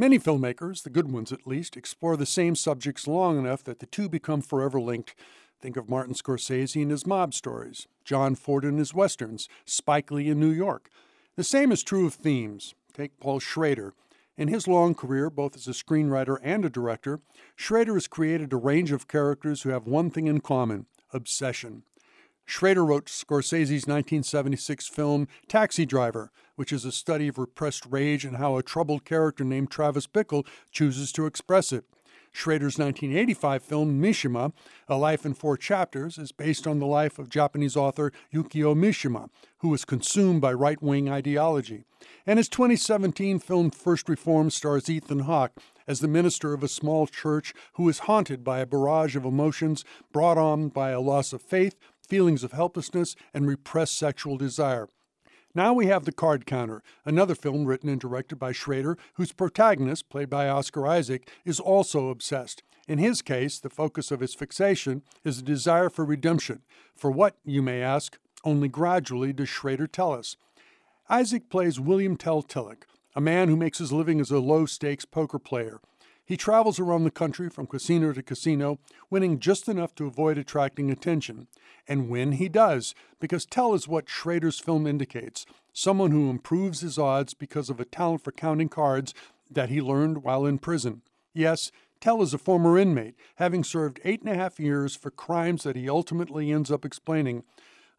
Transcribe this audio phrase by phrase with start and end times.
[0.00, 3.86] Many filmmakers, the good ones at least, explore the same subjects long enough that the
[3.86, 5.16] two become forever linked.
[5.60, 10.28] Think of Martin Scorsese and his mob stories, John Ford and his westerns, Spike Lee
[10.28, 10.88] in New York.
[11.34, 12.76] The same is true of themes.
[12.94, 13.92] Take Paul Schrader.
[14.36, 17.18] In his long career, both as a screenwriter and a director,
[17.56, 21.82] Schrader has created a range of characters who have one thing in common obsession.
[22.46, 28.36] Schrader wrote Scorsese's 1976 film Taxi Driver, which is a study of repressed rage and
[28.36, 31.84] how a troubled character named Travis Bickle chooses to express it.
[32.32, 34.52] Schrader's 1985 film Mishima,
[34.88, 39.28] A Life in Four Chapters, is based on the life of Japanese author Yukio Mishima,
[39.58, 41.84] who was consumed by right wing ideology.
[42.26, 45.52] And his 2017 film First Reformed stars Ethan Hawke
[45.86, 49.84] as the minister of a small church who is haunted by a barrage of emotions
[50.12, 54.88] brought on by a loss of faith, feelings of helplessness, and repressed sexual desire.
[55.54, 60.08] Now we have The Card Counter, another film written and directed by Schrader, whose protagonist,
[60.10, 62.62] played by Oscar Isaac, is also obsessed.
[62.86, 66.62] In his case, the focus of his fixation is a desire for redemption.
[66.96, 70.36] For what, you may ask, only gradually does Schrader tell us.
[71.08, 72.84] Isaac plays William Tell Tillich,
[73.16, 75.80] a man who makes his living as a low stakes poker player.
[76.28, 80.90] He travels around the country from casino to casino, winning just enough to avoid attracting
[80.90, 81.46] attention.
[81.88, 86.98] And when he does, because Tell is what Schrader's film indicates someone who improves his
[86.98, 89.14] odds because of a talent for counting cards
[89.50, 91.00] that he learned while in prison.
[91.32, 95.62] Yes, Tell is a former inmate, having served eight and a half years for crimes
[95.62, 97.42] that he ultimately ends up explaining.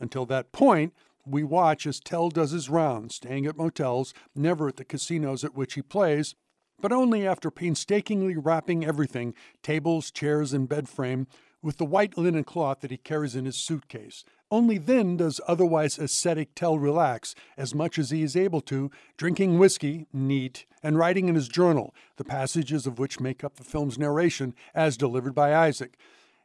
[0.00, 0.92] Until that point,
[1.24, 5.54] we watch as Tell does his rounds, staying at motels, never at the casinos at
[5.54, 6.34] which he plays,
[6.80, 11.26] but only after painstakingly wrapping everything tables, chairs, and bed frame
[11.62, 14.24] with the white linen cloth that he carries in his suitcase.
[14.50, 19.58] Only then does otherwise ascetic Tell relax as much as he is able to, drinking
[19.58, 23.98] whiskey, neat, and writing in his journal, the passages of which make up the film's
[23.98, 25.98] narration as delivered by Isaac.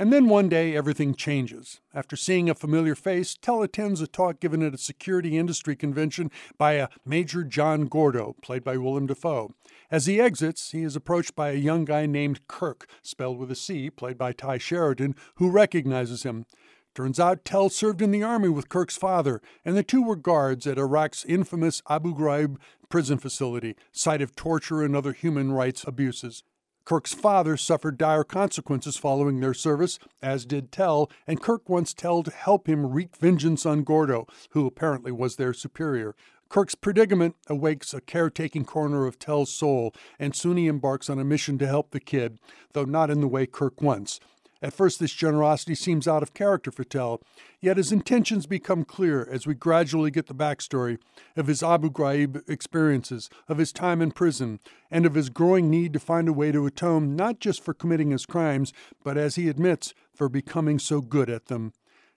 [0.00, 1.80] And then one day everything changes.
[1.92, 6.30] After seeing a familiar face, Tell attends a talk given at a security industry convention
[6.56, 9.54] by a Major John Gordo, played by Willem Dafoe.
[9.90, 13.56] As he exits, he is approached by a young guy named Kirk, spelled with a
[13.56, 16.46] C, played by Tye Sheridan, who recognizes him.
[16.94, 20.64] Turns out Tell served in the army with Kirk's father, and the two were guards
[20.66, 22.56] at Iraq's infamous Abu Ghraib
[22.88, 26.44] prison facility, site of torture and other human rights abuses.
[26.88, 32.22] Kirk's father suffered dire consequences following their service, as did Tell, and Kirk wants Tell
[32.22, 36.16] to help him wreak vengeance on Gordo, who apparently was their superior.
[36.48, 41.24] Kirk's predicament awakes a caretaking corner of Tell's soul, and soon he embarks on a
[41.24, 42.38] mission to help the kid,
[42.72, 44.18] though not in the way Kirk wants.
[44.60, 47.20] At first, this generosity seems out of character for Tell,
[47.60, 50.98] yet his intentions become clear as we gradually get the backstory
[51.36, 54.58] of his Abu Ghraib experiences, of his time in prison,
[54.90, 58.10] and of his growing need to find a way to atone not just for committing
[58.10, 58.72] his crimes,
[59.04, 61.72] but as he admits, for becoming so good at them.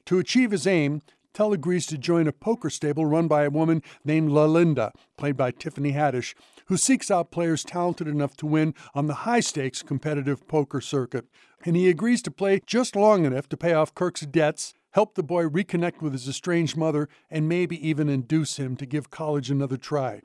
[0.05, 1.01] To achieve his aim,
[1.33, 5.37] Tell agrees to join a poker stable run by a woman named La Linda, played
[5.37, 9.81] by Tiffany Haddish, who seeks out players talented enough to win on the high stakes
[9.81, 11.25] competitive poker circuit.
[11.63, 15.23] And he agrees to play just long enough to pay off Kirk's debts, help the
[15.23, 19.77] boy reconnect with his estranged mother, and maybe even induce him to give college another
[19.77, 20.21] try.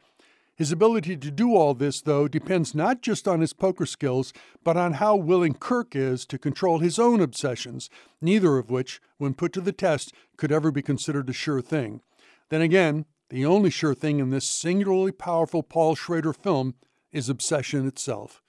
[0.56, 4.32] His ability to do all this, though, depends not just on his poker skills,
[4.64, 7.90] but on how willing Kirk is to control his own obsessions,
[8.22, 12.00] neither of which, when put to the test, could ever be considered a sure thing.
[12.48, 16.74] Then again, the only sure thing in this singularly powerful Paul Schrader film
[17.12, 18.42] is obsession itself.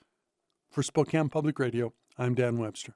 [0.69, 2.95] For Spokane Public Radio, I'm Dan Webster.